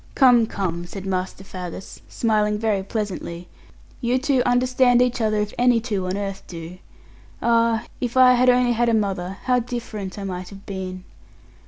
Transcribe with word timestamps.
'Come, 0.15 0.47
come,' 0.47 0.87
said 0.87 1.05
Master 1.05 1.43
Faggus, 1.43 2.01
smiling 2.09 2.57
very 2.57 2.81
pleasantly, 2.81 3.47
'you 3.99 4.17
two 4.17 4.41
understand 4.47 4.99
each 4.99 5.21
other, 5.21 5.37
if 5.37 5.53
any 5.59 5.79
two 5.79 6.07
on 6.07 6.17
earth 6.17 6.41
do. 6.47 6.79
Ah, 7.39 7.85
if 8.01 8.17
I 8.17 8.33
had 8.33 8.49
only 8.49 8.71
had 8.71 8.89
a 8.89 8.95
mother, 8.95 9.37
how 9.43 9.59
different 9.59 10.17
I 10.17 10.23
might 10.23 10.49
have 10.49 10.65
been!' 10.65 11.03